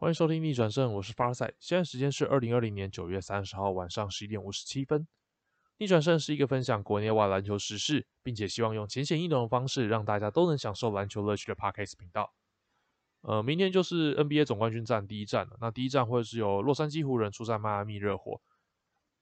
[0.00, 1.52] 欢迎收听逆转胜，我是 Far 赛。
[1.58, 5.06] 现在时间是二零二零年九月三十号晚上十一点五十七分。
[5.76, 12.32] 逆转胜是一个分享国内外篮球时事，并且希望用浅显易懂的方式让大家都能享受篮球乐趣的 Podcast 频道。
[13.20, 15.58] 呃，明天就是 NBA 总冠军战第一站了。
[15.60, 18.40] 那第一站会是由洛杉矶湖人出战迈阿密热火。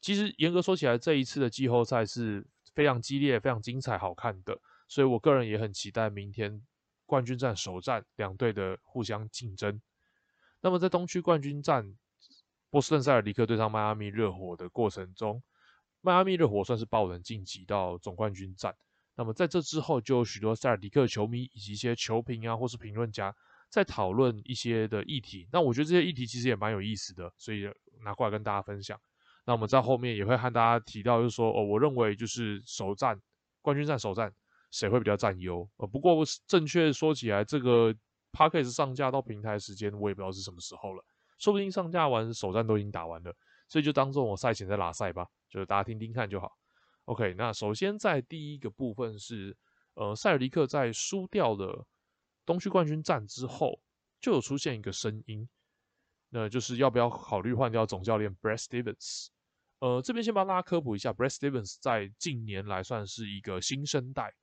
[0.01, 4.57] 其实严格说起来，这一次的季后赛是非常激烈、非常精彩、好看的。
[4.87, 6.63] 所以我个人也很期待明天
[7.05, 9.83] 冠军战首战两队的互相竞争。
[10.61, 11.97] 那么在东区冠军战，
[12.69, 15.43] 波士顿塞尔迪克对上迈阿密热火的过程中，
[16.01, 18.75] 迈阿密热火算是爆冷晋级到总冠军战。
[19.15, 23.35] 那么在这之后，就有许多塞尔迪克球迷以及一些球评啊，或是评论家
[23.71, 25.49] 在讨论一些的议题。
[25.53, 27.69] 那我觉得这些议题其实也蛮有意思的，所以
[28.03, 29.01] 拿过来跟大家分享。
[29.45, 33.21] 那我们在后面也会和大家提到，就是说哦，我认为就是首战
[33.63, 34.33] 冠军战首战
[34.73, 35.69] 谁会比较占优。
[35.77, 37.95] 呃，不过正确说起来，这个。
[38.33, 41.05] P a c k a g e 上架到平台时间，我也不知道是什么时候了，
[41.39, 43.35] 说不定上架完首战都已经打完了，
[43.69, 46.57] 所以就当做我赛前在拉赛吧，就是大家听听看就好。
[47.07, 49.57] OK，那首先在第一个部分是，
[49.95, 51.87] 呃，塞尔迪克在输掉了
[52.45, 53.81] 东区冠军战之后，
[54.21, 55.49] 就有出现一个声音，
[56.29, 59.29] 那就是要不要考虑换掉总教练 Brad Stevens？
[59.79, 64.35] 呃，这边先帮大家科普一下，Brad Stevens 在近年来算是一个新生代。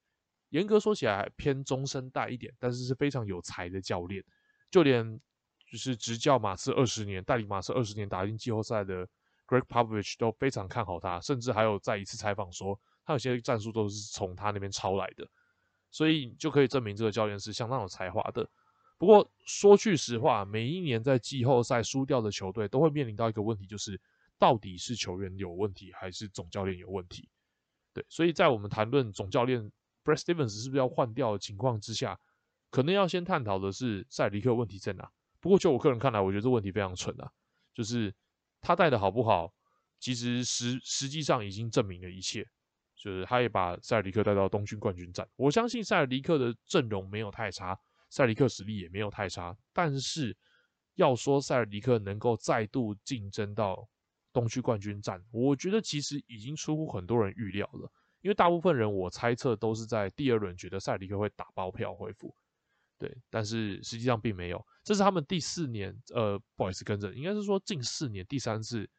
[0.55, 4.23] 严格说起来偏中生代一点，但是是非常有才的教练。
[4.71, 5.19] 就连
[5.69, 9.05] 就是执教马刺二十年、带领马刺二十年打进季后赛的
[9.45, 15.27] Greg Popovich 都非常看好他，甚至还有在一次采访说，他有些战术都是从他那边抄来的。
[15.91, 18.49] 所以就可以证明这个教练是相当有才华的。
[18.97, 23.99] 不过说句实话，每一年在季后赛输掉的球队都会面临到一个问题，就是
[24.39, 27.27] 到底是球员有问题，还是总教练有问题？
[27.93, 29.69] 对，所以在我们谈论总教练。
[30.05, 32.17] Brad Stevens 是不是要换掉的情况之下，
[32.69, 35.11] 可能要先探讨的是塞尔迪克问题在哪？
[35.41, 37.29] 不过就我个人看来，我觉得这问题非常蠢啊！
[37.73, 38.13] 就是
[38.61, 39.53] 他带的好不好，
[39.99, 42.47] 其实实实际上已经证明了一切。
[42.95, 45.27] 就是他也把塞尔迪克带到东区冠军战。
[45.35, 47.77] 我相信塞尔迪克的阵容没有太差，
[48.09, 49.55] 塞尔迪克实力也没有太差。
[49.73, 50.35] 但是
[50.95, 53.87] 要说塞尔迪克能够再度竞争到
[54.31, 57.91] 东区冠军战，我觉得其实已经出乎很多人预料了。
[58.25, 62.35] 因为大部分人，我猜测都是在第二轮觉得塞里克会打包票恢复，
[62.97, 64.65] 对，但是实际上并没有。
[64.83, 68.89] 这是他们第四年，呃，不好意思，跟着应该是说近四年第三次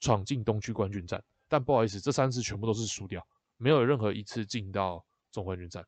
[0.00, 3.24] 闯进东区冠军战，但不好意思，这三次全部都是输掉，
[3.58, 5.86] 没有任何一次进到总冠军战。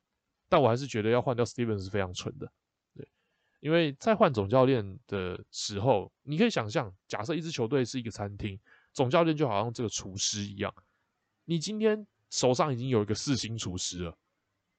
[0.48, 2.52] 但我还是觉得要换掉 Steven 是非常蠢的，
[2.94, 3.08] 对，
[3.58, 8.60] 因为在换总教练的时候，你可以想象，假设一支球队是一个餐厅，
[8.92, 10.72] 总教练就好像这个厨师一样，
[11.46, 12.06] 你今天。
[12.30, 14.16] 手上已经有一个四星厨师了，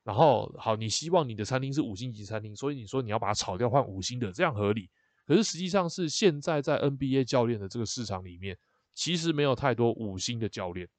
[0.04, 4.90] 然后好，你希望你的餐厅是五星级餐厅，所以你说你要把它炒掉换五星的，这样合理。
[5.28, 8.58] 可是实际上是现在在 NBA 教练的这个市场里面，
[8.94, 10.90] 其实没有太多五星的教练，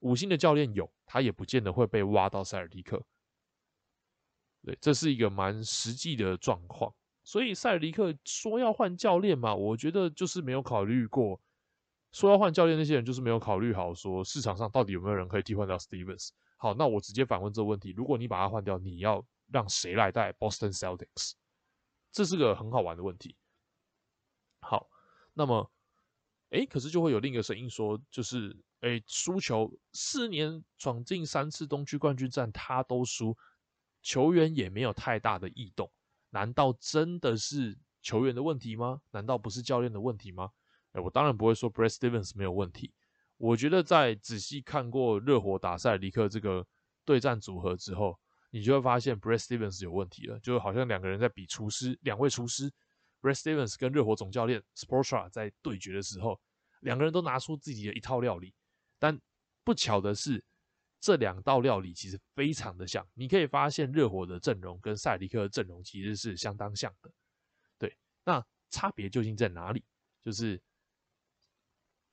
[0.00, 3.02] 五星的教练有，他也不见得会被挖到塞尔迪克。
[4.62, 6.92] 对，这是一个蛮实际的状况。
[7.22, 11.40] 所以塞尔迪克说要换教练嘛，我觉得就是没有考虑过。
[12.12, 16.30] 说要换教练，那些人就是没有考虑好，说市场上到底有没有人可以替换掉 Stevens。
[16.56, 21.32] 好，那我直接反问这个问题：如果你把他换掉，你要让谁来带 Boston Celtics？
[22.12, 23.36] 这是个很好玩的问题。
[24.60, 24.90] 好，
[25.32, 25.70] 那么，
[26.50, 33.36] 哎，可是就会有另一个声音说，就是，哎，输球四年闯进三次东区冠军战，他都输，
[34.02, 35.90] 球员也没有太大的异动，
[36.30, 39.00] 难道真的是球员的问题吗？
[39.12, 40.50] 难道不是教练的问题吗？
[40.92, 42.92] 哎，我当然不会说 Brad Stevens 没有问题。
[43.36, 46.66] 我觉得在仔细看过热火打塞尔迪克这个
[47.04, 48.18] 对战组合之后，
[48.50, 52.70] 你就会发现 Brad Stevens 有问题了，就好像两个人在比厨师，两位厨师
[53.22, 56.38] Brad Stevens 跟热火总教练 Sportra 在对决的时候，
[56.80, 58.52] 两个人都拿出自己的一套料理，
[58.98, 59.18] 但
[59.64, 60.44] 不巧的是，
[61.00, 63.06] 这两道料理其实非常的像。
[63.14, 67.10] 你可以发现热火的阵容跟塞尔迪克的阵容其实是相当像的。
[67.78, 69.82] 对，那差别究竟在哪里？
[70.20, 70.60] 就是。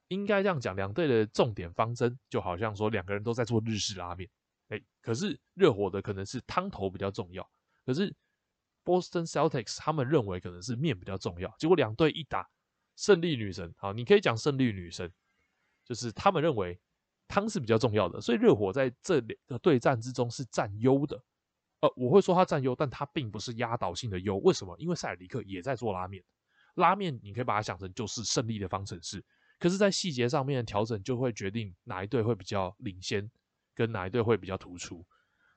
[0.10, 4.30] 应该这样讲，两队的重点方针就好像说两个人都在做日式拉面，
[4.70, 7.48] 哎，可是热火的可能是汤头比较重要，
[7.86, 8.14] 可是
[8.86, 12.48] Boston Celtics 他们认为可能是面比较重要，结果两队一打，
[12.96, 15.12] 胜利女神，好，你可以讲胜利女神，
[15.84, 16.80] 就是他们认为
[17.28, 21.22] 汤是比较重要的，所以热火在这两个对战之中是占优的，
[21.82, 24.74] 呃，我会说他占优，但他并不是压倒性的优，为什么？
[24.80, 26.24] 因为塞尔尼克也在做拉面，
[26.76, 29.22] 拉面你可以把它想成就是胜利的方程式。
[29.60, 33.30] 可是，在细节上面的调整，就会决定哪一队会比较领先，
[33.74, 35.06] 跟哪一队会比较突出。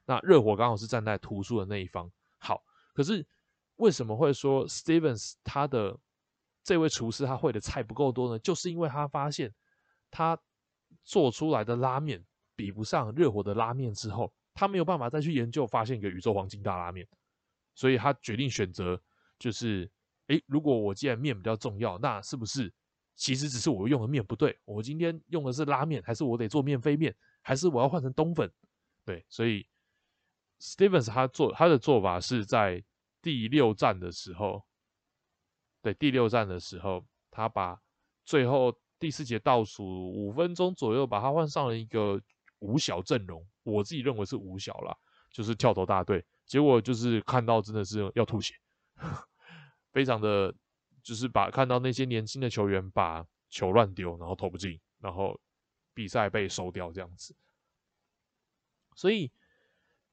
[0.07, 2.11] 那热火刚好是站在突出的那一方。
[2.39, 2.65] 好，
[2.95, 3.27] 可是
[3.77, 5.99] 为什么会说 Stevens 他的
[6.63, 8.39] 这位厨师他会的菜不够多呢？
[8.39, 9.53] 就是因为他发现
[10.11, 10.39] 他
[11.05, 12.25] 做出来的拉面
[12.57, 17.07] 比不上热火的拉面之后，他没有办法再去研究发现一个宇宙黄金大拉面，
[17.75, 19.01] 所以他决定选择
[19.39, 19.91] 就是，
[20.27, 22.73] 诶，如果我既然面比较重要，那是不是
[23.21, 24.59] 其实只是我用的面不对？
[24.65, 28.51] 我今天用的是拉面，还是我得做面飞面，还是我要换成冬粉？
[29.05, 29.69] 对，所以
[30.59, 32.83] Stevens 他做他的做法是在
[33.21, 34.65] 第六站的时候。
[35.83, 37.79] 对第六站的时候，他把
[38.25, 42.19] 最后第四节倒数五分钟左右，把他换上了一个
[42.61, 43.47] 五小阵容。
[43.65, 44.97] 我自己认为是五小啦，
[45.31, 46.25] 就是跳投大队。
[46.47, 48.55] 结果就是看到真的是要吐血，
[49.93, 50.55] 非常的，
[51.03, 55.41] 就是把看到那些年轻的球员把球乱丢，然后投不进，然后
[55.95, 57.35] 比赛被收掉这样子。
[58.95, 59.31] 所以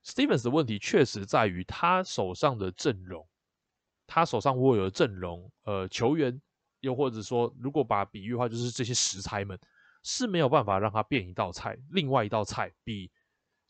[0.04, 3.28] Stevens 的问题确实在于他手上的阵容。
[4.10, 6.42] 他手上握有的阵容，呃，球员，
[6.80, 9.60] 又或者说，如果把比喻的话，就是这些食材们
[10.02, 13.12] 是没有办法让他变一道菜，另外一道菜比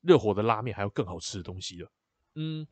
[0.01, 1.91] 热火的拉面还要更好吃的东西的。
[2.35, 2.67] 嗯，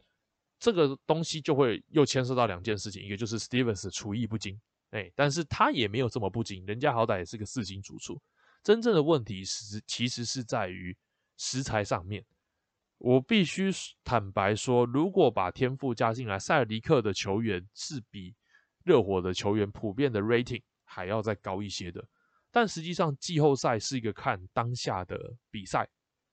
[0.57, 4.59] 这个东西就会又牵涉到两件事情，一个就是 Stevens 厨艺不精，
[4.91, 8.19] 哎，但是他也没有这么不精，人家好歹也是个四星主厨。
[8.63, 10.97] 真正的问题是，其实是在于
[11.37, 12.25] 食材上面。
[12.97, 13.69] 我必须
[14.03, 18.33] 坦白说，如果把天赋加进来，塞尔迪克的球员是比
[18.83, 22.03] 热火的球员普遍的 rating 还要再高一些的。
[22.49, 25.87] 但实际上，季后赛是一个看当下的比赛，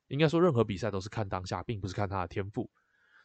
[0.06, 2.70] 应该说任何比赛都是看当下，并不是看他的天赋。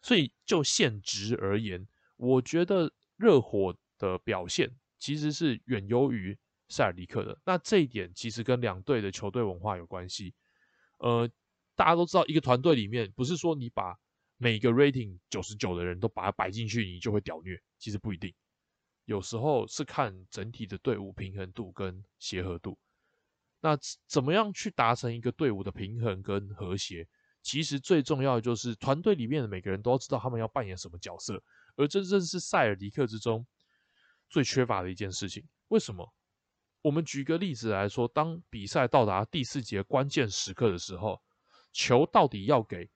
[0.07, 6.37] 所以就现值而言，我觉得热火的表现其实是远优于
[6.69, 7.37] 塞尔迪克的。
[7.43, 10.33] 那这一点其实跟两队的球队文化有关系。
[10.99, 11.29] 呃。
[11.77, 13.95] 大家都知道，一个团队里面不是说你把
[14.37, 17.55] 每个 rating 九十九的人都把它摆进去，你就会屌虐。
[17.77, 18.33] 其实不一定，
[19.05, 22.79] 有时候是看整体的队伍平衡度跟协和度。
[23.61, 23.77] 那
[24.07, 27.07] 怎么样去达成一个队伍的平衡跟和谐？
[27.47, 31.41] 其实最重要的就是团队里面的每个人都要知道他们要扮演什么角色，
[31.77, 33.47] 而这正是塞尔迪克之中
[34.29, 35.47] 最缺乏的一件事情。
[35.69, 36.13] 为什么？
[36.81, 41.21] 我们举个例子来说，当比赛到达第四节关键时刻的时候。
[41.71, 42.89] 球到底要给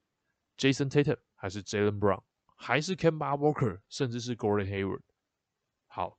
[0.57, 2.23] Jason Tatum 还是 Jalen Brown，
[2.55, 5.01] 还是 Kemba Walker，甚至是 Gordon Hayward？
[5.85, 6.17] 好，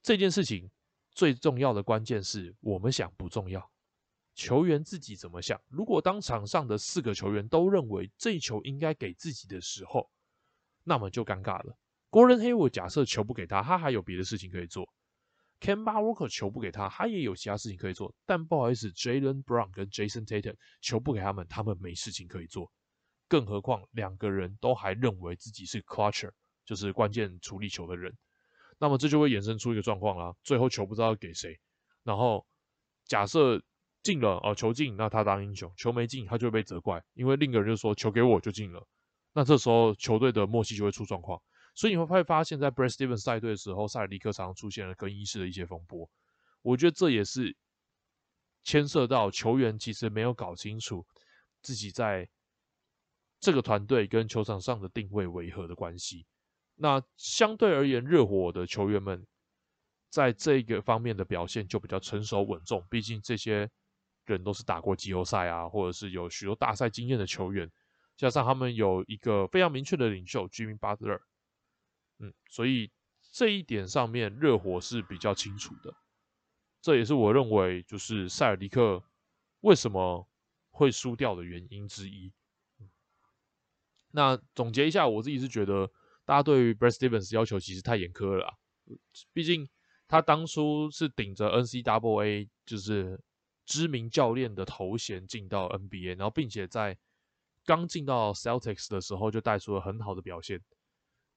[0.00, 0.70] 这件事情
[1.10, 3.68] 最重要的关键是我们想不重要，
[4.38, 5.60] 球员自己怎么想。
[5.68, 10.08] 如果当场上的四个球员都认为这一球应该给自己的时候，
[10.84, 11.76] 那么就尴尬了。
[12.08, 14.88] 国人黑我假设球不给他，他还有别的事情可以做。
[15.60, 18.14] Kemba Walker 球不给他，他也有其他事情可以做。
[18.24, 22.70] 但不好意思，Jalen Brown 跟 Jason Tatum 球不给他们，他们没事情可以做。
[23.26, 26.30] 更何况两个人都还认为自己是 Clutcher，
[26.64, 28.16] 就是关键处理球的人。
[28.78, 31.58] 那么这就会衍生出一个状况啦，最后球不知道给谁。
[32.04, 32.46] 然后
[33.04, 33.60] 假设
[34.02, 38.86] 进了哦，球进，那他当英雄；球没进，他就会被责怪，因为另一个人就说球给我就进了。
[39.32, 41.40] 那这时候球队的默契就会出状况。
[41.74, 46.10] 所以你会会发现，在 Brad Stevens 赛队的时候，塞尔迪克常常出现了更衣室的一些风波。
[46.62, 47.56] 我觉得这也是
[48.64, 51.06] 牵涉到球员其实没有搞清楚
[51.62, 52.28] 自己在
[53.38, 56.26] 这个团队跟球场上的定位违和的关系。
[56.74, 59.24] 那相对而言，热火的球员们
[60.10, 62.84] 在这个方面的表现就比较成熟稳重。
[62.90, 63.70] 毕竟这些
[64.34, 67.70] 人都是打过季后赛啊，或者是有许多大赛经验的球员，
[68.16, 71.20] 加上他们有一个非常明确的领袖 Jimmy Butler。
[72.18, 72.90] 嗯，所以
[73.30, 75.94] 这一点上面，热火是比较清楚的。
[76.80, 79.02] 这也是我认为，就是塞尔迪克
[79.60, 80.28] 为什么
[80.70, 82.32] 会输掉的原因之一。
[84.12, 85.90] 那总结一下，我自己是觉得，
[86.24, 88.58] 大家对于 Brad Stevens 要求其实太严苛了。
[89.32, 89.68] 毕竟
[90.08, 93.20] 他当初是顶着 NCAA 就是
[93.68, 96.98] 知名教练的头衔进到 NBA，然后并且在
[97.64, 100.60] 刚进到 Celtics 的时候就带出了很好的表现。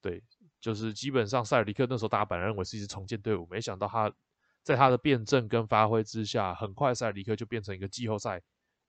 [0.01, 0.23] 对。
[0.59, 4.13] 就是基本上塞尔迪克那时候大家本来认为是一支重建队伍，没想到他
[4.61, 8.39] 在他的辩证跟发挥之下，很快塞尔迪克就变成一个季后赛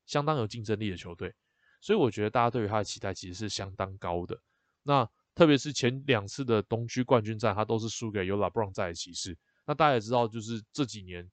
[0.05, 1.35] 相当有竞争力的球队。
[1.81, 4.39] 所以我觉得大家对于他的期待其实是相当高的。
[4.83, 9.35] 那特别是前两次的东区冠军战，他都是输给有拉布朗在的骑士。
[9.65, 11.27] 那大家也知道，就是这几年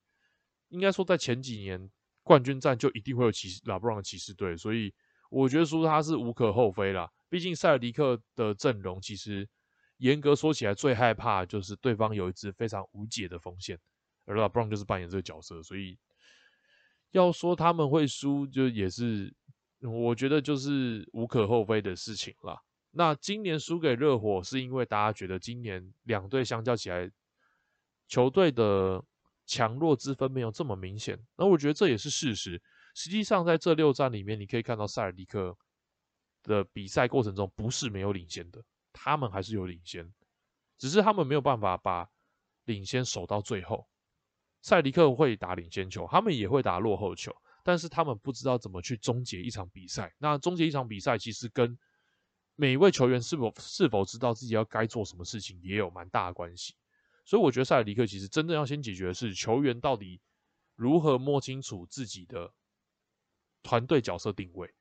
[0.69, 1.91] 应该说在前几年
[2.29, 4.93] 冠军战就一定会有骑士拉布朗骑士队，所以
[5.31, 7.11] 我觉得输他是无可厚非啦。
[7.27, 9.49] 毕竟塞尔迪克的阵容其实。
[9.97, 13.77] 严格说起来，最害怕就是对方有一支非常无解的锋线，
[14.25, 15.99] 而拉布朗就是扮演这个角色，所以
[17.11, 19.35] 要说他们会输，就也是
[19.81, 22.57] 我觉得就是无可厚非的事情啦。
[22.91, 27.11] 那今年输给热火，是因为大家觉得今年两队相较起来，
[28.07, 29.03] 球队的
[29.49, 31.19] 强弱之分没有这么明显。
[31.35, 32.61] 那我觉得这也是事实。
[32.93, 35.57] 实际上，在这六战里面，你可以看到塞尔迪克
[36.43, 38.63] 的比赛过程中不是没有领先的，
[38.93, 40.13] 他们还是有领先，
[40.77, 42.07] 只是他们没有办法把
[42.65, 43.87] 领先守到最后。
[44.61, 50.13] 塞尔迪克会打领先球，他们也会打落后球，但是他们不知道怎么去终结一场比赛。
[50.19, 51.75] 那终结一场比赛，其实跟
[52.55, 56.75] 每一位球员是否是否知道自己要该做什么事情也有蛮大的关系。
[57.29, 60.19] 所以我觉得塞尔迪克其实真正要先解决的是球员到底
[60.73, 62.51] 如何摸清楚自己的。
[63.61, 64.73] 团队角色定位，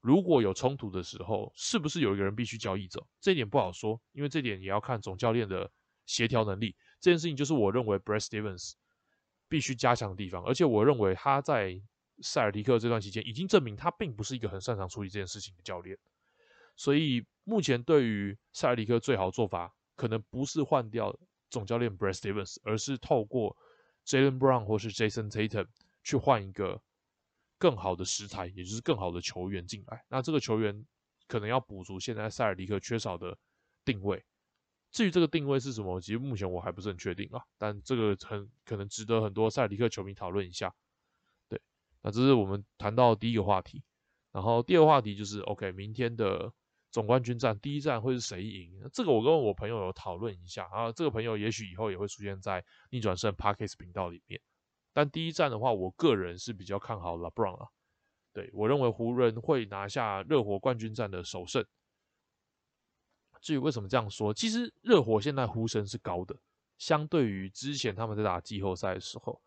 [0.00, 3.08] 如果有冲突的时候，是不是有一个人必须交易走？
[3.18, 5.68] 这一点不好说，因为这点也要看总教练的
[6.04, 6.76] 协调能力。
[7.00, 8.74] 这件事情就是我认为 Brad Stevens
[9.48, 11.80] 必须加强的地方，而且我认为他在
[12.22, 15.98] 塞尔迪克这段期间已经证明他并不是一个很擅长处理这件事情的教练。
[16.76, 21.10] 所以目前对于塞尔迪克最好做法，可能不是换掉
[21.50, 23.56] 总教练 Brad Stevens，而是透过
[24.06, 25.66] Jalen Brown 或是 Jason Tatum
[26.02, 26.80] 去换一个。
[27.62, 30.02] 更好的食材，也就是更好的球员进来。
[30.08, 30.86] 那这个球员
[31.28, 33.36] 可能要补足现在塞尔迪克缺少的
[33.84, 34.24] 定位。
[34.90, 37.44] 至于这个定位是什么，其实目前我还不是很确定啊。
[37.58, 40.74] 但这个很可能值得很多塞尔迪克球迷讨论一下。
[41.50, 41.60] 对，
[42.00, 43.82] 那这是我们谈到第一个话题。
[44.32, 46.50] 然后第二个话题就是，OK，明天的
[46.90, 48.72] 总冠军战第一站会是谁赢？
[48.92, 50.90] 这个我跟我朋友有讨论一下啊。
[50.90, 54.40] 这个朋友也许以后也会出现在逆转胜 Parkes 频道里面。
[54.92, 57.68] 但第一站的话，我个人是比较看好 LeBron 啊。
[58.32, 61.64] 对我认为湖人会拿下热火冠军战的首胜。
[63.40, 66.36] 至于为什么这样说，其实热火现在呼声是高的，
[66.76, 69.40] 相对于之前他们在打季后赛的时候，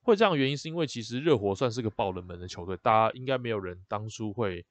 [0.00, 4.64] 会这样原因是因为其实热火算是个爆冷门的球队，大家应该没有人当初会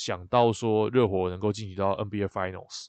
[0.00, 2.86] 想到说热火能够晋级到 NBA Finals。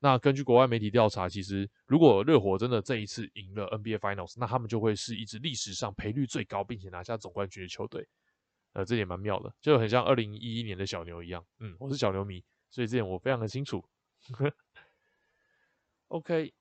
[0.00, 8.06] 那根据国外媒体调查，其实如果热火真的这一次赢了 NBA Finals，那他们就会是一支历史上赔率最高并且拿下总冠军的球队。
[8.74, 11.42] 呃，这点蛮妙的，就很像二零一一年的小牛一样。
[11.60, 13.82] 嗯，我是小牛迷，所以这点我非常的清楚。
[16.08, 16.52] OK，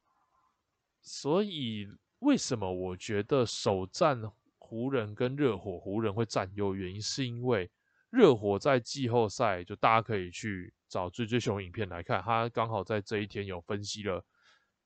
[1.02, 1.88] 所以
[2.20, 4.22] 为什么我觉得首战
[4.60, 6.76] 湖人跟热火湖人会占优？
[6.76, 7.70] 原因是因为
[8.12, 10.72] 热火在季后赛，就大家可以去。
[10.92, 14.22] 找追追熊影片来看，他刚好在这一天有分析了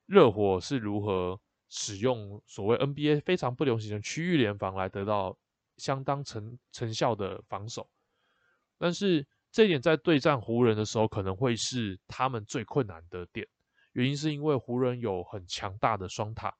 [0.05, 5.36] 热火是如何使用所谓 NBA 非常不流行的区域联防来得到
[5.77, 7.89] 相当成成效的防守。
[8.77, 13.48] 但是这一点在对战湖人的时候可能会是他们最困难的点，
[13.94, 16.55] 原因是因为湖人有很强大的双塔。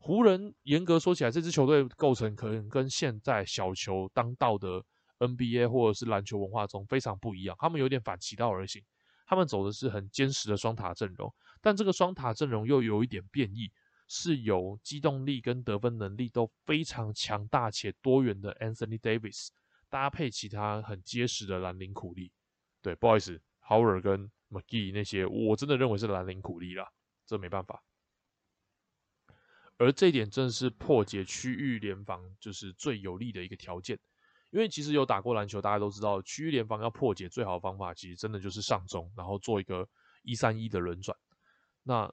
[0.00, 4.84] 湖人严格说起来，这支球队构成可能跟现在小球当道的。
[5.18, 8.82] NBA 或者是篮球文化中非常不一样，他们有点反其道而行，
[9.26, 13.70] 他们走的是很坚实的双塔阵容，但这个双塔阵容又有一点变异，
[14.08, 19.48] 是由机动力跟得分能力都非常强大且多元的 Anthony Davis
[19.88, 22.32] 搭配其他很结实的兰陵苦力。
[22.82, 26.88] 对，不好意思，Howard 跟 McGee 那些，我真的认为是兰陵苦力啦，
[27.26, 27.82] 这没办法。
[29.78, 33.98] 而这一点正是破解区域联防就是最有利的一个条件。
[34.50, 39.86] 因为其实有打过篮球，大家都知道区域联防要破解最好的方法，其实真的就是上中，然后做一个
[40.22, 41.16] 一三一的轮转。
[41.82, 42.10] 那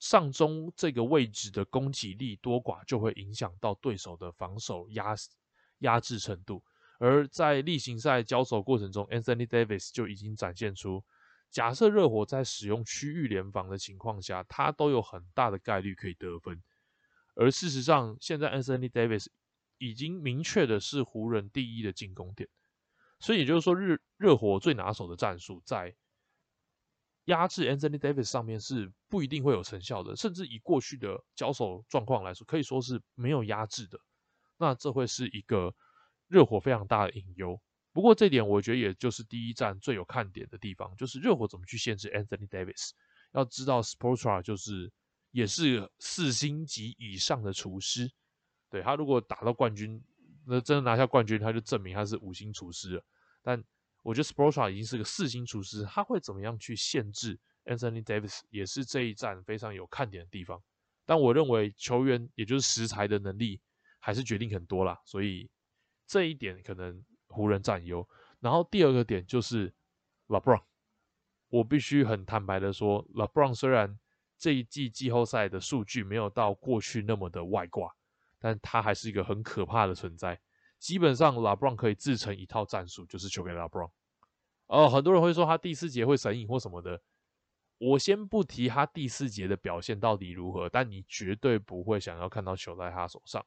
[0.00, 5.14] 上中这个位置的攻击力多寡，就会影响到对手的防守压
[5.78, 6.62] 压制程度。
[6.98, 11.02] 而在例行赛交手过程中，Anthony Davis 就已经展现出，
[11.50, 16.62] 假设热火在使用区域联防的情况下，他都有很大的概率可以得分。
[17.34, 19.26] 而事实上，现在 Anthony Davis。
[19.80, 22.46] 已经明确的是湖人第一的进攻点，
[23.18, 25.96] 所以也就是说，热热火最拿手的战术在
[27.24, 33.98] 压制 Anthony Davis 上面是不一定会有成效的，甚至以过去的交手状况来说，可以说是没有压制的。
[34.58, 35.74] 那这会是一个
[36.28, 37.58] 热火非常大的隐忧。
[37.92, 42.90] 不过这点我觉得也就是第一站最有看点的地方，就是热火怎么去限制 Anthony Davis。
[43.32, 44.92] 要知道 Sportra 就是
[45.30, 48.10] 也是四星级以上的厨师。
[48.70, 50.02] 对他如果打到冠军，
[50.46, 53.04] 那真的拿下冠军，他就证明他是五星厨师了。
[53.42, 53.62] 但
[54.02, 60.62] 我觉得 Sportra 已经是个四星厨师，他会怎么样去限制 Anthony Davis，也是这一战非常有看点的地方。
[61.04, 63.60] 但我认为球员也就是食材的能力
[63.98, 65.50] 还是决定很多啦，所以
[66.06, 68.08] 这一点可能湖人占优。
[68.38, 69.74] 然后第二个点就是
[70.28, 70.62] LeBron，
[71.48, 73.98] 我必须很坦白的说，LeBron 虽然
[74.38, 77.94] 这一季季后赛的数据没有到过去那么的外挂。
[78.40, 80.40] 但他还是一个很可怕的存在。
[80.78, 83.92] 基本上，拉布朗可以自成一套战术，就是球给拉布朗。
[84.66, 87.02] 哦，很多人会说他第四节会神隐或什么的。
[87.78, 93.44] 我先不提他第四节的表现到底如何，但你绝对不会想要看到球在他手上。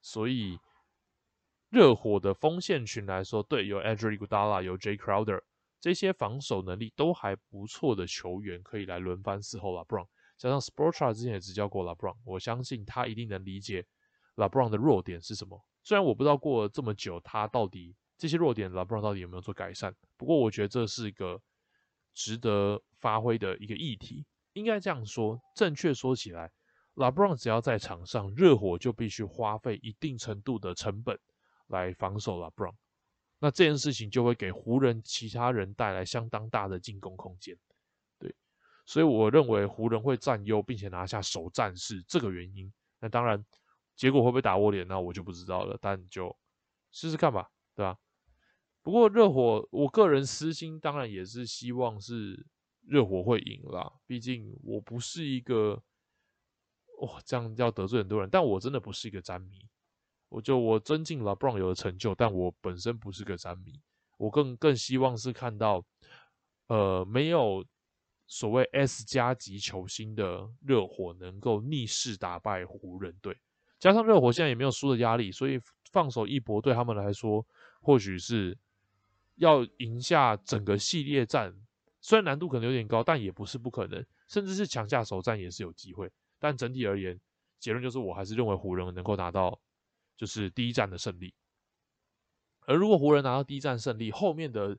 [0.00, 0.58] 所以，
[1.68, 5.40] 热火的锋线群来说，对，有 Andrew Iguodala，有 J Crowder，
[5.80, 10.06] 这些防守能力都还不错的球员，可以来轮番伺候 LeBron。
[10.42, 13.84] 加上 Sportra 之前也执教过 LeBron，我相信他一定能理解
[14.36, 15.62] LeBron 的弱点是什么。
[15.82, 21.40] 虽然我不知道过了这么久，他到底这些弱点 LeBron 到底有没有做改善，不过我觉得这是一个。
[22.14, 25.40] 值得发挥的一个议题，应该这样说。
[25.56, 26.52] 正确说起来
[26.94, 31.18] ，LeBron 只要在场上，热火就必须花费一定程度的成本
[31.68, 32.74] 来防守 LeBron。
[33.38, 37.56] 那这件事情就会给湖人其他人带来相当大的进攻空间。
[38.92, 42.70] 所以我认为湖人会占优，并且拿下首战是这个原因。
[43.00, 43.42] 那当然，
[43.96, 45.78] 结果会不会打我脸，那我就不知道了。
[45.80, 46.36] 但就
[46.90, 47.96] 试试看吧，对吧？
[48.82, 52.44] 不过热火，我个人私心当然也是希望是
[52.82, 53.90] 热火会赢啦。
[54.06, 55.82] 毕竟我不是一个
[57.00, 58.28] 哇，这样要得罪很多人。
[58.28, 59.66] 但我真的不是一个詹迷，
[60.28, 63.80] 我就我尊敬了 Brown 有的成就，但我本身不是个詹迷。
[64.18, 65.82] 我更更希望是看到
[66.66, 67.64] 呃没有
[68.32, 73.36] 所谓 S 加级球星的热火能够逆势打败湖人队，
[73.78, 75.60] 加上热火现在也没有输的压力，所以
[75.90, 77.46] 放手一搏对他们来说
[77.80, 78.56] 或许是。
[79.36, 81.52] 要赢下整个系列战，
[82.00, 86.08] 虽然难度可能有点高，但也不是不可能，甚至是抢下首战也是有机会。
[86.38, 87.18] 但整体而言，
[87.58, 89.58] 结论就是我还是认为湖人能够拿到
[90.18, 91.34] 就是第一战的胜利。
[92.66, 94.78] 而如果湖人拿到第一战胜利，后面的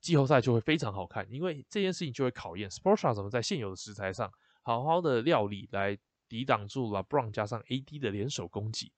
[0.00, 8.92] 季后赛就会非常好看，因为这件事情就会考验 Sports 怎么在现有的食材上好好的料理来抵挡住了 Brown 加上 AD 的联手攻击。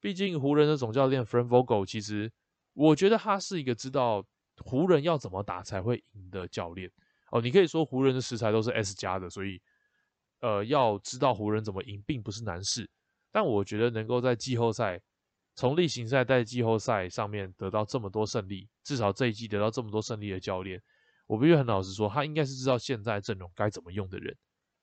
[0.00, 2.32] 毕竟湖人的总教练 Frank Vogel 其实。
[2.78, 4.22] 我觉得他是一个知道
[4.58, 6.92] 湖人要怎么打才会赢的教练
[7.30, 7.40] 哦。
[7.40, 9.58] 你可以说湖人的食材都是 S 加的，所以
[10.40, 12.86] 呃，要知道湖人怎么赢并不是难事。
[13.32, 15.00] 但我觉得能够在季后赛
[15.56, 20.80] 从例行赛在季后赛上面得到这么多胜利，至少这一季得到这么多胜利的教练，
[21.26, 24.36] 我必须很老实说，他应该是知道现在阵容该怎么用的人。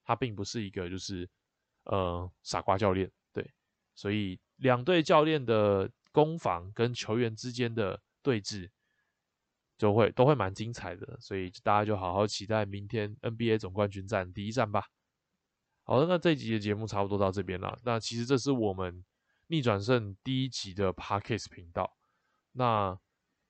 [0.04, 1.30] 他并不是一个就是
[1.86, 3.50] 呃傻瓜教练，对。
[3.96, 5.90] 所以两队教练的。
[6.14, 8.70] 攻防跟球员之间的对峙，
[9.80, 14.84] 就会都会蛮精彩的，所以大家就好好期待明天 NBA 总冠军战第一战吧。
[15.86, 17.80] 好的，那这一集的节目差不多到这边了。
[17.84, 19.04] 那其实这是我们
[19.54, 21.96] 逆转胜第一集的 Parkes 频道。
[22.54, 22.98] 那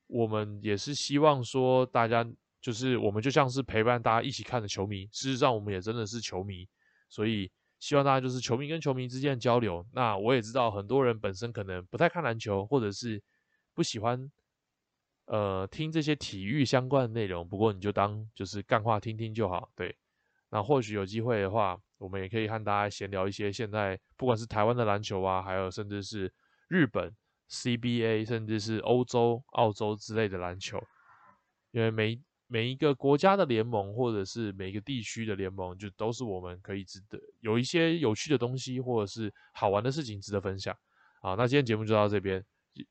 [0.07, 6.67] 我们也是希望说，大家就是我们就像是陪伴大家一起看的球迷，事实上我们也真的是球迷，
[7.07, 7.49] 所以。
[7.79, 9.85] 希望大家就是球迷跟球迷之间的交流。
[9.91, 13.21] 那我也知道很多人本身可能不太看篮球，或者是
[13.73, 14.31] 不喜欢
[15.25, 17.45] 呃听这些体育相关的内容。
[17.45, 19.69] 不过你就当就是干话听听就好。
[19.75, 19.93] 对，
[20.49, 26.29] 那或许有机会的话，我们也可以和大家闲聊一些现在不管是台湾的篮球啊，还有甚至是
[26.67, 27.15] 日本
[27.49, 30.83] CBA，甚至是欧洲、澳洲之类的篮球，
[31.71, 40.75] 因为每每一个国家的联盟，或者是每一个地区的联盟，就都是我们可以值得有一些有趣的东西，或者是好玩的事情值得分享。
[41.21, 42.43] 好，那今天节目就到这边。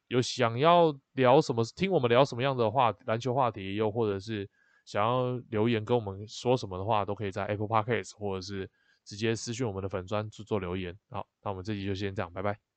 [0.07, 4.49] 有想要聊什么，听我们聊什么样的话篮球话题，又或者是
[4.85, 8.71] 想要留言跟我们说什么的话，都可以在 Apple Podcast 或者是
[9.05, 10.97] 直接私讯我们的粉砖去做留言。
[11.11, 12.72] 好，那我们这集就先这样，拜拜。